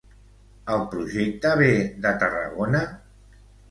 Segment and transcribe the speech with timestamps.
[0.77, 1.71] El projecte ve
[2.09, 2.87] de Tarragona?